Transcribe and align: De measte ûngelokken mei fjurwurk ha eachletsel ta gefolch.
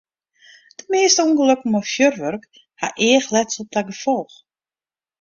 De 0.77 0.83
measte 0.91 1.21
ûngelokken 1.27 1.69
mei 1.71 1.85
fjurwurk 1.89 2.43
ha 2.79 2.87
eachletsel 3.07 3.65
ta 3.71 3.81
gefolch. 3.87 4.35